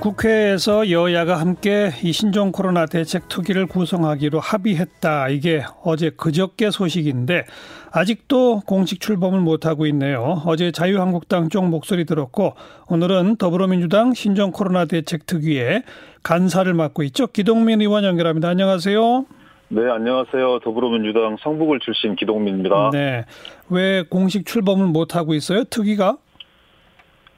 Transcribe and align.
국회에서 0.00 0.90
여야가 0.90 1.38
함께 1.38 1.90
이 2.02 2.12
신종 2.12 2.52
코로나 2.52 2.86
대책 2.86 3.28
특위를 3.28 3.66
구성하기로 3.66 4.40
합의했다. 4.40 5.28
이게 5.28 5.62
어제 5.84 6.08
그저께 6.08 6.70
소식인데 6.70 7.44
아직도 7.92 8.60
공식 8.60 9.00
출범을 9.00 9.40
못하고 9.40 9.84
있네요. 9.88 10.42
어제 10.46 10.72
자유한국당 10.72 11.50
쪽 11.50 11.68
목소리 11.68 12.06
들었고 12.06 12.54
오늘은 12.88 13.36
더불어민주당 13.36 14.14
신종 14.14 14.52
코로나 14.52 14.86
대책 14.86 15.26
특위에 15.26 15.82
간사를 16.22 16.72
맡고 16.72 17.02
있죠. 17.04 17.26
기동민 17.26 17.82
의원 17.82 18.04
연결합니다. 18.04 18.48
안녕하세요. 18.48 19.26
네, 19.68 19.82
안녕하세요. 19.82 20.60
더불어민주당 20.60 21.36
성북을 21.42 21.78
출신 21.80 22.16
기동민입니다. 22.16 22.90
네. 22.90 23.26
왜 23.68 24.02
공식 24.08 24.46
출범을 24.46 24.86
못하고 24.86 25.34
있어요? 25.34 25.64
특위가? 25.64 26.16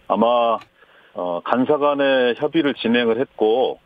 아마 0.07 0.59
어, 1.15 1.41
간사 1.45 1.79
간의 1.79 2.35
협의를 2.39 2.75
진행을 2.75 3.21
했고, 3.21 3.79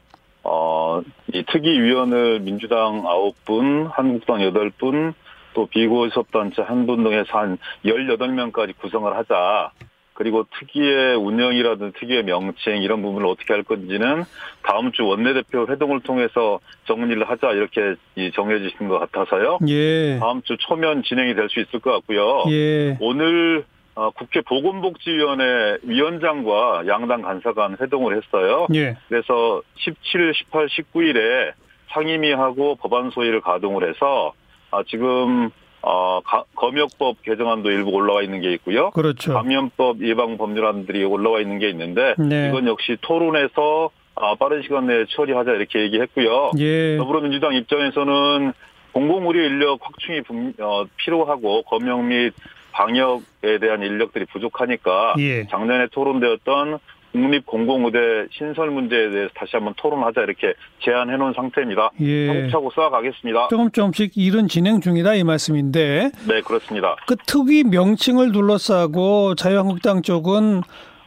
어, 0.43 1.01
이 1.33 1.45
특위위원을 1.45 2.41
민주당 2.41 3.03
9분, 3.03 3.91
한국당 3.91 4.39
8분, 4.39 5.15
또 5.55 5.67
비고섭단체 5.67 6.63
1분 6.65 7.03
등에서 7.03 7.39
한 7.39 7.59
18명까지 7.85 8.77
구성을 8.79 9.15
하자. 9.17 9.71
그리고 10.13 10.47
특위의 10.59 11.15
운영이라든 11.17 11.93
특위의 11.99 12.25
명칭 12.25 12.83
이런 12.83 13.03
부분을 13.03 13.27
어떻게 13.27 13.53
할 13.53 13.63
건지는 13.63 14.23
다음 14.63 14.91
주 14.93 15.05
원내대표 15.07 15.67
회동을 15.69 16.01
통해서 16.01 16.59
정리를 16.87 17.23
하자 17.29 17.53
이렇게 17.53 17.97
정해지신 18.35 18.89
것 18.89 18.99
같아서요. 18.99 19.59
예. 19.69 20.19
다음 20.19 20.41
주 20.43 20.57
초면 20.59 21.03
진행이 21.03 21.35
될 21.35 21.51
수 21.51 21.61
있을 21.61 21.81
것 21.81 21.93
같고요. 21.93 22.45
예. 22.51 22.97
오늘 23.01 23.65
어, 23.97 24.11
국회 24.11 24.43
보건복지위원회 24.43 25.79
위원장과 25.83 26.87
양당 26.87 27.23
간사 27.23 27.55
간 27.55 27.77
회동을 27.81 28.17
했어요. 28.17 28.67
예. 28.75 28.95
그래서 29.09 29.63
17, 29.77 30.35
18, 30.35 30.69
19일에 30.69 31.53
상임위하고 31.93 32.77
법안 32.77 33.11
소위를 33.11 33.41
가동을 33.41 33.89
해서 33.89 34.35
아, 34.71 34.83
지금 34.87 35.51
어, 35.81 36.21
가, 36.21 36.45
검역법 36.57 37.23
개정안도 37.23 37.71
일부 37.71 37.91
올라와 37.91 38.21
있는 38.21 38.43
게 38.43 38.53
있고요. 38.53 38.91
그렇죠. 38.91 39.33
감염법 39.33 40.03
예방 40.03 40.37
법률안들이 40.37 41.03
올라와 41.05 41.41
있는 41.41 41.59
게 41.59 41.71
있는데 41.71 42.15
네. 42.19 42.49
이건 42.49 42.67
역시 42.67 42.99
토론에서 43.01 43.91
아, 44.15 44.35
빠른 44.35 44.61
시간 44.63 44.87
내에 44.87 45.07
처리하자 45.09 45.53
이렇게 45.53 45.81
얘기했고요. 45.81 46.51
예. 46.59 46.99
더불어민주당 46.99 47.55
입장에서는 47.55 48.53
공공의료 48.93 49.43
인력 49.43 49.79
확충이 49.83 50.21
어, 50.59 50.85
필요하고 50.97 51.63
검역 51.63 52.05
및 52.05 52.35
방역에 52.77 53.59
대한 53.59 53.83
인력들이 53.83 54.27
부족하니까 54.27 55.15
예. 55.19 55.47
작년에 55.49 55.87
토론되었던 55.93 56.79
국립공공의대 57.13 58.27
신설 58.31 58.71
문제에 58.71 59.09
대해서 59.09 59.31
다시 59.35 59.53
한번 59.55 59.73
토론하자 59.79 60.21
이렇게 60.21 60.53
제안해 60.85 61.17
놓은 61.17 61.33
상태입니다. 61.35 61.91
예. 62.01 62.27
차곡차곡 62.27 62.75
쌓아가겠습니다. 62.75 63.49
조금 63.49 63.71
조금씩 63.71 64.13
일은 64.17 64.49
진행 64.49 64.83
중이다 64.83 65.15
이 65.15 65.25
말씀인데 65.25 66.11
네, 66.29 66.41
그렇습니다. 66.43 66.97
그 67.07 67.17
특위 67.27 67.65
명칭을 67.65 68.33
둘러싸고 68.33 69.35
자유한국당 69.37 70.03
쪽은 70.03 70.61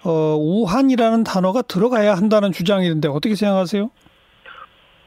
어, 0.03 0.35
우한이라는 0.39 1.23
단어가 1.23 1.61
들어가야 1.61 2.15
한다는 2.15 2.51
주장이던데 2.51 3.09
어떻게 3.09 3.35
생각하세요? 3.35 3.91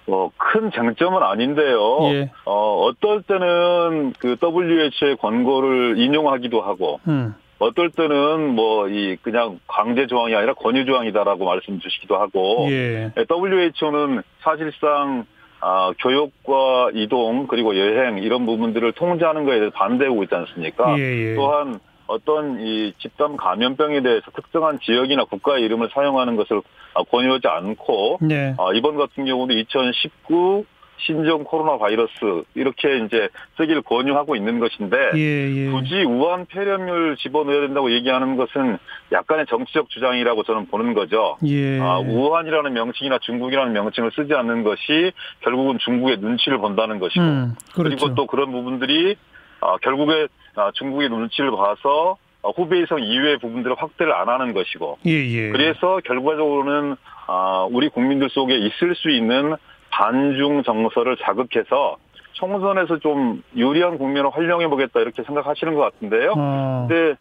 어, 0.08 0.30
큰 0.36 0.70
쟁점은 0.70 1.22
아닌데요. 1.22 1.98
예. 2.12 2.30
어, 2.44 2.86
어떨 2.86 3.22
때는 3.22 4.12
그 4.18 4.36
WHO의 4.42 5.16
권고를 5.20 5.98
인용하기도 5.98 6.60
하고, 6.60 7.00
음. 7.08 7.34
어떨 7.58 7.90
때는 7.90 8.54
뭐 8.56 8.88
이 8.88 9.16
그냥 9.22 9.60
강제 9.68 10.06
조항이 10.08 10.34
아니라 10.34 10.54
권유 10.54 10.84
조항이다라고 10.84 11.44
말씀 11.44 11.78
주시기도 11.78 12.16
하고, 12.16 12.66
예. 12.70 13.12
WHO는 13.30 14.22
사실상 14.40 15.24
아, 15.64 15.92
교육과 16.00 16.90
이동 16.92 17.46
그리고 17.46 17.78
여행 17.78 18.18
이런 18.18 18.46
부분들을 18.46 18.92
통제하는 18.94 19.44
것에 19.44 19.60
대해서 19.60 19.72
반대하고 19.76 20.24
있지 20.24 20.34
않습니까? 20.34 20.98
예, 20.98 21.30
예. 21.30 21.34
또한 21.36 21.78
어떤 22.12 22.60
이 22.60 22.92
집단 22.98 23.36
감염병에 23.36 24.02
대해서 24.02 24.30
특정한 24.32 24.78
지역이나 24.82 25.24
국가의 25.24 25.64
이름을 25.64 25.88
사용하는 25.94 26.36
것을 26.36 26.60
아, 26.94 27.02
권유하지 27.02 27.48
않고 27.48 28.18
네. 28.20 28.54
아, 28.58 28.72
이번 28.74 28.96
같은 28.96 29.24
경우도 29.24 29.54
2019 29.54 30.64
신종 30.98 31.42
코로나 31.42 31.78
바이러스 31.78 32.12
이렇게 32.54 32.98
이제 32.98 33.28
쓰기를 33.56 33.82
권유하고 33.82 34.36
있는 34.36 34.60
것인데 34.60 34.96
예, 35.16 35.50
예. 35.50 35.70
굳이 35.70 36.04
우한 36.04 36.46
폐렴을 36.46 37.16
집어넣어야 37.16 37.62
된다고 37.62 37.92
얘기하는 37.92 38.36
것은 38.36 38.78
약간의 39.10 39.46
정치적 39.48 39.90
주장이라고 39.90 40.44
저는 40.44 40.66
보는 40.66 40.94
거죠. 40.94 41.38
예. 41.46 41.80
아, 41.80 41.98
우한이라는 41.98 42.72
명칭이나 42.72 43.18
중국이라는 43.18 43.72
명칭을 43.72 44.12
쓰지 44.14 44.32
않는 44.34 44.62
것이 44.62 45.12
결국은 45.40 45.78
중국의 45.78 46.18
눈치를 46.18 46.58
본다는 46.58 47.00
것이고 47.00 47.24
음, 47.24 47.54
그렇죠. 47.74 47.96
그리고 47.96 48.14
또 48.14 48.26
그런 48.26 48.52
부분들이 48.52 49.16
아, 49.60 49.76
결국에 49.78 50.12
아, 50.12 50.26
중국의 50.74 51.08
눈치를 51.08 51.50
봐서 51.50 52.16
아, 52.42 52.48
후베이성 52.48 53.02
이외의 53.02 53.38
부분들을 53.38 53.76
확대를 53.78 54.12
안 54.12 54.28
하는 54.28 54.52
것이고 54.52 54.98
예, 55.06 55.10
예. 55.10 55.50
그래서 55.50 56.00
결과적으로는 56.04 56.96
아, 57.26 57.66
우리 57.70 57.88
국민들 57.88 58.28
속에 58.30 58.56
있을 58.56 58.94
수 58.96 59.10
있는 59.10 59.54
반중 59.90 60.62
정서를 60.64 61.16
자극해서 61.18 61.96
총선에서 62.32 62.98
좀 62.98 63.42
유리한 63.54 63.98
국면을 63.98 64.30
활용해 64.30 64.68
보겠다 64.68 65.00
이렇게 65.00 65.22
생각하시는 65.22 65.74
것 65.74 65.80
같은데요. 65.82 66.34
어, 66.36 66.86
근데 66.88 67.14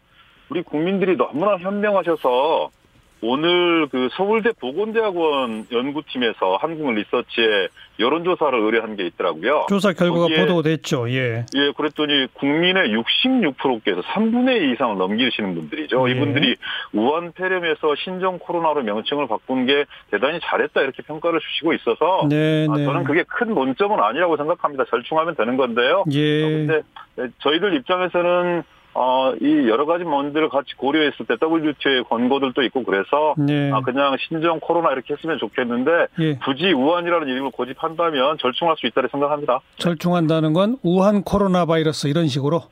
우리 0.48 0.62
국민들이 0.62 1.16
너무나 1.16 1.56
현명하셔서 1.58 2.70
오늘 3.24 3.86
그 3.88 4.08
서울대 4.12 4.50
보건대학원 4.60 5.66
연구팀에서 5.70 6.56
한국 6.60 6.92
리서치에 6.92 7.68
여론조사를 8.00 8.58
의뢰한 8.58 8.96
게 8.96 9.06
있더라고요. 9.06 9.66
조사 9.68 9.92
결과가 9.92 10.26
보도됐죠. 10.26 11.08
예. 11.10 11.46
예, 11.54 11.72
그랬더니 11.76 12.26
국민의 12.34 12.90
66%께서 12.90 14.00
3분의 14.00 14.62
2 14.62 14.72
이상을 14.72 14.98
넘기시는 14.98 15.54
분들이죠. 15.54 16.08
예. 16.08 16.12
이분들이 16.12 16.56
우한 16.92 17.30
폐렴에서 17.32 17.94
신종 18.02 18.40
코로나로 18.40 18.82
명칭을 18.82 19.28
바꾼 19.28 19.66
게 19.66 19.84
대단히 20.10 20.40
잘했다 20.42 20.80
이렇게 20.80 21.04
평가를 21.04 21.38
주시고 21.38 21.74
있어서 21.74 22.26
네, 22.28 22.66
아, 22.68 22.76
네. 22.76 22.84
저는 22.84 23.04
그게 23.04 23.22
큰 23.28 23.54
논점은 23.54 24.00
아니라고 24.00 24.36
생각합니다. 24.36 24.84
절충하면 24.90 25.36
되는 25.36 25.56
건데요. 25.56 26.04
예. 26.10 26.42
어, 26.42 26.48
근데 26.48 26.82
저희들 27.38 27.76
입장에서는 27.76 28.64
어, 28.94 29.32
이 29.40 29.68
여러 29.68 29.86
가지 29.86 30.04
문제를 30.04 30.48
같이 30.50 30.74
고려했을 30.76 31.26
때 31.26 31.36
WTO의 31.40 32.04
권고들도 32.04 32.62
있고 32.64 32.84
그래서 32.84 33.34
네. 33.38 33.70
아, 33.72 33.80
그냥 33.80 34.16
신종 34.28 34.60
코로나 34.60 34.92
이렇게 34.92 35.14
했으면 35.14 35.38
좋겠는데 35.38 35.90
예. 36.20 36.38
굳이 36.44 36.72
우한이라는 36.72 37.26
이름을 37.28 37.50
고집한다면 37.52 38.38
절충할 38.38 38.76
수 38.78 38.86
있다고 38.86 39.08
생각합니다. 39.10 39.60
절충한다는 39.78 40.52
건 40.52 40.76
우한 40.82 41.22
코로나 41.22 41.64
바이러스 41.64 42.06
이런 42.08 42.26
식으로. 42.28 42.62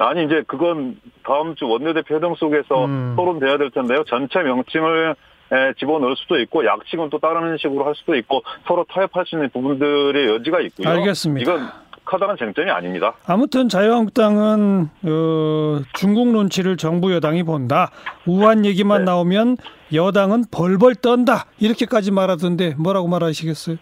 아니 0.00 0.24
이제 0.24 0.42
그건 0.48 0.96
다음 1.24 1.54
주 1.54 1.68
원내대표 1.68 2.16
회동 2.16 2.34
속에서 2.34 2.86
음. 2.86 3.14
토론돼야 3.16 3.58
될 3.58 3.70
텐데요. 3.70 4.02
전체 4.08 4.40
명칭을 4.40 5.14
에, 5.52 5.72
집어넣을 5.78 6.16
수도 6.16 6.40
있고 6.40 6.64
약칭은 6.64 7.10
또 7.10 7.18
다른 7.18 7.56
식으로 7.58 7.86
할 7.86 7.94
수도 7.94 8.16
있고 8.16 8.42
서로 8.66 8.84
타협할 8.88 9.24
수 9.26 9.36
있는 9.36 9.50
부분들의 9.50 10.26
여지가 10.34 10.60
있고요. 10.60 10.88
알겠습니다. 10.88 11.42
이건 11.52 11.68
커다란 12.14 12.36
쟁점이 12.36 12.70
아닙니다. 12.70 13.14
아무튼 13.26 13.68
자유한국당은 13.68 14.88
어, 15.02 15.80
중국 15.94 16.28
눈치를 16.28 16.76
정부 16.76 17.12
여당이 17.12 17.42
본다. 17.42 17.90
우한 18.24 18.64
얘기만 18.64 19.00
네. 19.00 19.04
나오면 19.06 19.56
여당은 19.92 20.44
벌벌 20.52 20.94
떤다. 20.94 21.46
이렇게까지 21.58 22.12
말하던데 22.12 22.76
뭐라고 22.78 23.08
말하시겠어요? 23.08 23.78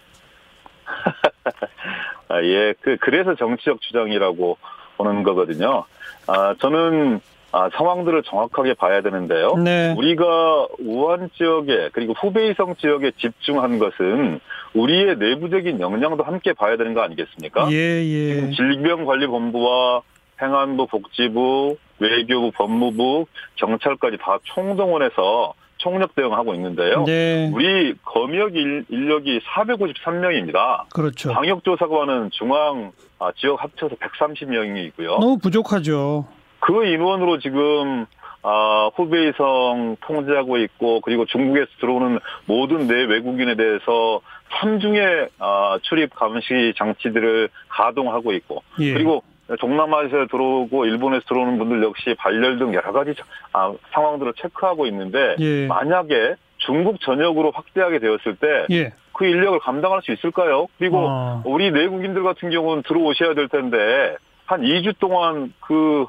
아, 2.28 2.42
예, 2.42 2.72
그 2.80 2.96
그래서 3.02 3.34
정치적 3.34 3.82
주장이라고 3.82 4.56
보는 4.96 5.24
거거든요. 5.24 5.84
아, 6.26 6.54
저는 6.58 7.20
아, 7.52 7.68
상황들을 7.74 8.22
정확하게 8.22 8.72
봐야 8.74 9.02
되는데요. 9.02 9.56
네. 9.56 9.94
우리가 9.98 10.68
우한 10.78 11.28
지역에 11.36 11.90
그리고 11.92 12.14
후베이성 12.14 12.76
지역에 12.76 13.12
집중한 13.18 13.78
것은 13.78 14.40
우리의 14.74 15.16
내부적인 15.18 15.80
역량도 15.80 16.24
함께 16.24 16.52
봐야 16.52 16.76
되는 16.76 16.94
거 16.94 17.02
아니겠습니까? 17.02 17.70
예, 17.70 17.76
예. 17.76 18.34
지금 18.34 18.52
질병관리본부와 18.52 20.02
행안부, 20.40 20.86
복지부, 20.88 21.76
외교부, 21.98 22.50
법무부, 22.52 23.26
경찰까지 23.56 24.16
다 24.20 24.38
총동원해서 24.42 25.54
총력 25.76 26.14
대응하고 26.14 26.54
있는데요. 26.54 27.04
네. 27.04 27.50
우리 27.52 27.94
검역 28.04 28.56
인- 28.56 28.84
인력이 28.88 29.40
453명입니다. 29.40 30.88
그렇죠. 30.94 31.32
방역조사관은 31.32 32.30
중앙 32.32 32.92
아, 33.18 33.30
지역 33.36 33.62
합쳐서 33.62 33.96
130명이고요. 33.96 35.18
너무 35.20 35.38
부족하죠. 35.38 36.26
그 36.60 36.86
인원으로 36.86 37.38
지금 37.40 38.06
아, 38.42 38.90
후베이성 38.94 39.96
통제하고 40.00 40.58
있고 40.58 41.00
그리고 41.00 41.24
중국에서 41.26 41.66
들어오는 41.80 42.18
모든 42.46 42.88
내 42.88 43.04
외국인에 43.04 43.54
대해서 43.54 44.20
삼중의 44.60 45.28
아, 45.38 45.78
출입 45.82 46.14
감시 46.14 46.74
장치들을 46.76 47.48
가동하고 47.68 48.32
있고 48.32 48.62
예. 48.80 48.92
그리고 48.92 49.22
동남아에서 49.60 50.26
들어오고 50.30 50.86
일본에서 50.86 51.24
들어오는 51.28 51.58
분들 51.58 51.82
역시 51.82 52.14
발열 52.18 52.58
등 52.58 52.74
여러 52.74 52.92
가지 52.92 53.14
아, 53.52 53.72
상황들을 53.92 54.32
체크하고 54.36 54.86
있는데 54.86 55.36
예. 55.38 55.66
만약에 55.66 56.34
중국 56.58 57.00
전역으로 57.00 57.52
확대하게 57.52 57.98
되었을 57.98 58.36
때 58.36 58.66
예. 58.70 58.92
그 59.12 59.26
인력을 59.26 59.58
감당할 59.60 60.00
수 60.02 60.12
있을까요? 60.12 60.66
그리고 60.78 61.06
어. 61.08 61.42
우리 61.44 61.70
내국인들 61.70 62.22
같은 62.22 62.50
경우는 62.50 62.82
들어오셔야 62.84 63.34
될 63.34 63.48
텐데 63.48 64.16
한 64.46 64.62
2주 64.62 64.98
동안 64.98 65.52
그 65.60 66.06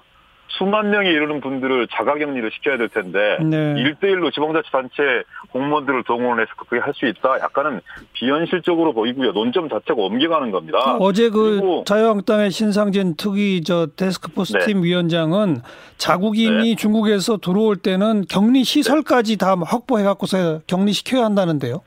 수만 0.49 0.91
명에 0.91 1.09
이르는 1.09 1.41
분들을 1.41 1.87
자가격리를 1.87 2.51
시켜야 2.53 2.77
될 2.77 2.87
텐데 2.89 3.37
네. 3.41 3.73
일대일로 3.77 4.29
지방자치단체 4.31 5.23
공무원들을 5.51 6.03
동원해서 6.03 6.49
그게 6.57 6.79
할 6.79 6.93
수 6.93 7.07
있다? 7.07 7.39
약간은 7.39 7.81
비현실적으로 8.13 8.93
보이고요. 8.93 9.31
논점 9.31 9.67
자체가 9.67 9.99
옮겨가는 9.99 10.51
겁니다. 10.51 10.77
어제 10.99 11.29
그 11.31 11.81
자유한국당의 11.85 12.51
신상진 12.51 13.15
특위 13.17 13.63
저 13.63 13.87
데스크포스 13.95 14.53
네. 14.57 14.65
팀 14.65 14.83
위원장은 14.83 15.61
자국인이 15.97 16.75
중국에서 16.75 17.37
들어올 17.37 17.77
때는 17.77 18.25
격리 18.29 18.63
시설까지 18.63 19.37
다 19.37 19.55
확보해 19.65 20.03
갖고서 20.03 20.59
격리 20.67 20.93
시켜야 20.93 21.25
한다는데요. 21.25 21.81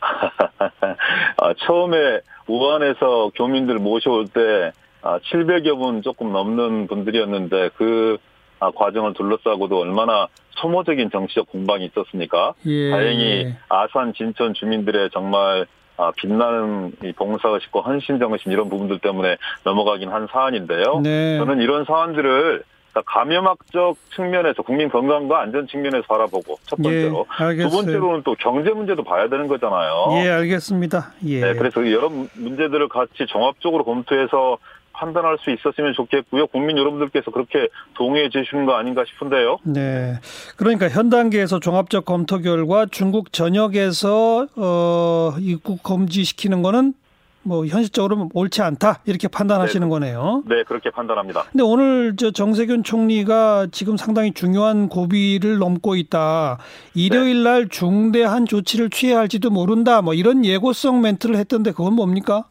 아, 1.38 1.54
처음에 1.66 2.20
우한에서 2.46 3.30
교민들 3.34 3.76
모셔올 3.76 4.26
때 4.28 4.40
아, 4.40 4.72
700여 5.02 5.78
분 5.78 6.02
조금 6.02 6.32
넘는 6.32 6.86
분들이었는데 6.86 7.70
그 7.76 8.18
아, 8.60 8.70
과정을 8.72 9.14
둘러싸고도 9.14 9.78
얼마나 9.78 10.26
소모적인 10.50 11.10
정치적 11.10 11.50
공방이 11.50 11.84
있었습니까? 11.86 12.54
예. 12.66 12.90
다행히 12.90 13.54
아산 13.68 14.12
진천 14.14 14.54
주민들의 14.54 15.10
정말 15.12 15.66
아, 15.96 16.12
빛나는 16.16 16.92
이 17.04 17.12
봉사의식과 17.12 17.80
헌신정신 17.80 18.52
이런 18.52 18.68
부분들 18.68 18.98
때문에 19.00 19.36
넘어가긴 19.64 20.10
한 20.10 20.26
사안인데요. 20.30 21.00
네. 21.02 21.38
저는 21.38 21.60
이런 21.60 21.84
사안들을 21.84 22.62
감염학적 23.06 23.96
측면에서 24.16 24.62
국민 24.62 24.88
건강과 24.88 25.40
안전 25.40 25.68
측면에서 25.68 26.04
바라보고 26.08 26.56
첫 26.64 26.76
번째로 26.82 27.26
예. 27.52 27.56
두 27.56 27.70
번째로는 27.70 28.22
또 28.24 28.34
경제 28.38 28.70
문제도 28.70 29.02
봐야 29.04 29.28
되는 29.28 29.46
거잖아요. 29.46 30.24
예, 30.24 30.30
알겠습니다. 30.30 31.12
예. 31.26 31.40
네, 31.40 31.54
그래서 31.54 31.88
여러 31.92 32.08
문제들을 32.08 32.88
같이 32.88 33.26
종합적으로 33.28 33.84
검토해서 33.84 34.58
판단할 34.98 35.38
수 35.40 35.50
있었으면 35.50 35.92
좋겠고요. 35.94 36.48
국민 36.48 36.76
여러분들께서 36.76 37.30
그렇게 37.30 37.68
동의해 37.94 38.28
주시는 38.28 38.66
거 38.66 38.74
아닌가 38.74 39.04
싶은데요. 39.06 39.58
네. 39.62 40.18
그러니까 40.56 40.88
현 40.88 41.08
단계에서 41.08 41.60
종합적 41.60 42.04
검토 42.04 42.40
결과 42.40 42.86
중국 42.86 43.32
전역에서 43.32 44.48
어 44.56 45.34
입국 45.40 45.82
금지시키는 45.82 46.62
거는 46.62 46.94
뭐 47.42 47.64
현실적으로 47.64 48.28
옳지 48.34 48.60
않다 48.60 49.00
이렇게 49.06 49.28
판단하시는 49.28 49.88
거네요. 49.88 50.42
네, 50.46 50.64
그렇게 50.64 50.90
판단합니다. 50.90 51.44
근데 51.44 51.62
오늘 51.62 52.14
저 52.16 52.30
정세균 52.30 52.82
총리가 52.82 53.68
지금 53.70 53.96
상당히 53.96 54.32
중요한 54.32 54.88
고비를 54.88 55.58
넘고 55.58 55.96
있다. 55.96 56.58
일요일 56.94 57.44
날 57.44 57.68
중대한 57.68 58.44
조치를 58.44 58.90
취해야 58.90 59.18
할지도 59.18 59.50
모른다. 59.50 60.02
뭐 60.02 60.12
이런 60.12 60.44
예고성 60.44 61.00
멘트를 61.00 61.36
했던데 61.36 61.70
그건 61.70 61.94
뭡니까? 61.94 62.44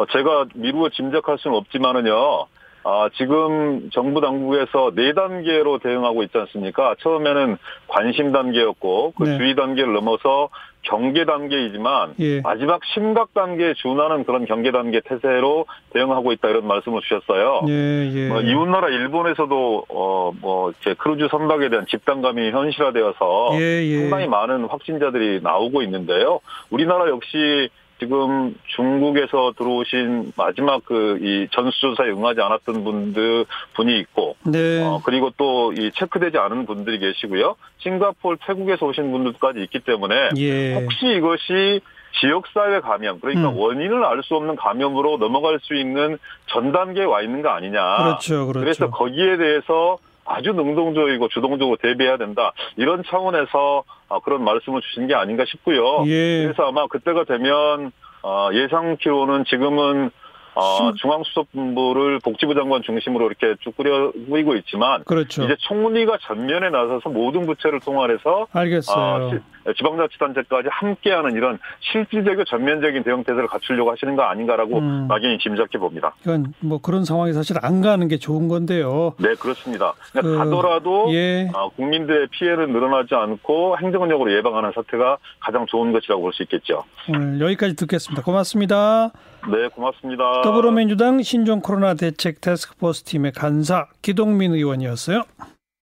어, 0.00 0.06
제가 0.06 0.46
미루어 0.54 0.88
짐작할 0.88 1.36
수는 1.38 1.56
없지만은요. 1.58 2.46
아, 2.82 3.10
지금 3.18 3.90
정부 3.92 4.22
당국에서 4.22 4.92
네 4.94 5.12
단계로 5.12 5.80
대응하고 5.80 6.22
있지 6.22 6.38
않습니까? 6.38 6.94
처음에는 7.00 7.58
관심 7.88 8.32
단계였고 8.32 9.12
그 9.18 9.24
네. 9.24 9.36
주의 9.36 9.54
단계를 9.54 9.92
넘어서 9.92 10.48
경계 10.82 11.26
단계이지만 11.26 12.14
예. 12.20 12.40
마지막 12.40 12.80
심각 12.94 13.34
단계에 13.34 13.74
준하는 13.74 14.24
그런 14.24 14.46
경계 14.46 14.70
단계 14.70 15.00
태세로 15.00 15.66
대응하고 15.92 16.32
있다 16.32 16.48
이런 16.48 16.66
말씀을 16.66 17.02
주셨어요. 17.02 17.66
예, 17.68 18.10
예. 18.14 18.28
뭐 18.28 18.40
이웃 18.40 18.66
나라 18.66 18.88
일본에서도 18.88 19.84
어 19.90 20.17
뭐 20.17 20.72
크루즈 20.96 21.28
선박에 21.30 21.68
대한 21.68 21.84
집단감염이 21.86 22.50
현실화되어서 22.50 23.50
예, 23.60 23.84
예. 23.84 24.00
상당히 24.00 24.26
많은 24.26 24.64
확진자들이 24.64 25.40
나오고 25.42 25.82
있는데요. 25.82 26.40
우리나라 26.70 27.08
역시 27.10 27.68
지금 28.00 28.54
중국에서 28.76 29.52
들어오신 29.56 30.32
마지막 30.36 30.84
그 30.84 31.18
이 31.20 31.46
전수조사에 31.52 32.08
응하지 32.10 32.40
않았던 32.40 32.82
분들 32.82 33.44
분이 33.74 33.98
있고 34.00 34.36
네. 34.44 34.82
어, 34.82 35.00
그리고 35.04 35.30
또 35.36 35.72
이 35.72 35.90
체크되지 35.94 36.38
않은 36.38 36.66
분들이 36.66 36.98
계시고요. 36.98 37.54
싱가포르, 37.78 38.38
태국에서 38.46 38.86
오신 38.86 39.12
분들까지 39.12 39.60
있기 39.64 39.80
때문에 39.80 40.30
예. 40.38 40.74
혹시 40.74 41.06
이것이 41.06 41.80
지역사회 42.20 42.80
감염, 42.80 43.20
그러니까 43.20 43.50
음. 43.50 43.56
원인을 43.56 44.04
알 44.04 44.22
수 44.24 44.34
없는 44.34 44.56
감염으로 44.56 45.18
넘어갈 45.18 45.58
수 45.62 45.74
있는 45.76 46.18
전 46.46 46.72
단계에 46.72 47.04
와 47.04 47.22
있는 47.22 47.40
거 47.42 47.50
아니냐. 47.50 47.80
그렇죠. 47.98 48.46
그렇죠. 48.46 48.60
그래서 48.60 48.90
거기에 48.90 49.36
대해서 49.36 49.98
아주 50.32 50.52
능동적이고 50.52 51.28
주동적으로 51.28 51.76
대비해야 51.82 52.16
된다. 52.16 52.52
이런 52.76 53.02
차원에서 53.04 53.82
아, 54.08 54.20
그런 54.24 54.44
말씀을 54.44 54.80
주신 54.80 55.06
게 55.08 55.14
아닌가 55.14 55.44
싶고요. 55.46 56.04
예. 56.06 56.44
그래서 56.44 56.68
아마 56.68 56.86
그때가 56.86 57.24
되면 57.24 57.90
어, 58.22 58.48
예상 58.52 58.96
키로는 59.00 59.44
지금은 59.46 60.10
어, 60.54 60.76
심- 60.78 60.94
중앙수석본부를 60.96 62.18
복지부 62.24 62.54
장관 62.54 62.82
중심으로 62.82 63.26
이렇게 63.26 63.54
쭉 63.60 63.74
꾸리고 63.76 64.56
있지만 64.56 65.04
그렇죠. 65.04 65.44
이제 65.44 65.56
총리가 65.60 66.18
전면에 66.22 66.70
나서서 66.70 67.08
모든 67.08 67.46
부처를 67.46 67.80
통할해서 67.80 68.46
알겠어요. 68.52 69.04
아, 69.26 69.30
시- 69.30 69.40
지방자치단체까지 69.76 70.68
함께하는 70.70 71.32
이런 71.32 71.58
실질적이고 71.92 72.44
전면적인 72.44 73.02
대응 73.02 73.24
태세를 73.24 73.46
갖추려고 73.46 73.92
하시는 73.92 74.16
거 74.16 74.22
아닌가라고 74.22 74.78
음. 74.78 75.06
막연히 75.08 75.38
짐작해 75.38 75.78
봅니다. 75.78 76.14
이건 76.22 76.54
뭐 76.60 76.78
그런 76.78 77.04
상황이 77.04 77.32
사실 77.32 77.56
안 77.62 77.80
가는 77.80 78.08
게 78.08 78.16
좋은 78.16 78.48
건데요. 78.48 79.14
네, 79.18 79.34
그렇습니다. 79.34 79.94
그러니까 80.12 80.22
그, 80.22 80.38
가더라도 80.38 81.12
예. 81.12 81.48
아, 81.54 81.68
국민들의 81.76 82.28
피해는 82.30 82.72
늘어나지 82.72 83.14
않고 83.14 83.76
행정력으로 83.78 84.32
예방하는 84.32 84.72
사태가 84.74 85.18
가장 85.40 85.66
좋은 85.66 85.92
것이라고 85.92 86.22
볼 86.22 86.30
수 86.32 86.42
있겠죠. 86.44 86.84
오늘 87.08 87.40
여기까지 87.40 87.74
듣겠습니다. 87.74 88.22
고맙습니다. 88.22 89.10
네, 89.50 89.68
고맙습니다. 89.74 90.42
더불어민주당 90.42 91.22
신종 91.22 91.60
코로나 91.60 91.94
대책 91.94 92.40
태스크포스 92.40 93.02
팀의 93.04 93.32
간사 93.32 93.86
기동민 94.00 94.52
의원이었어요. 94.52 95.24